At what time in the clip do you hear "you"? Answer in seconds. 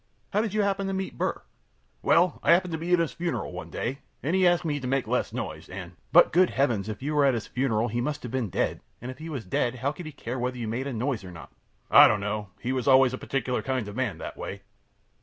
0.55-0.63, 7.03-7.13, 10.57-10.67